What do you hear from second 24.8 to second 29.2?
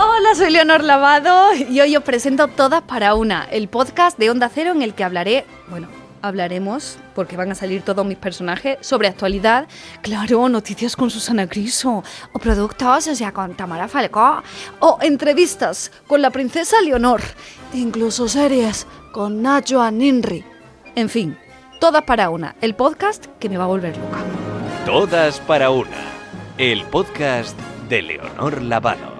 Todas para una. El podcast de Leonor Lavado.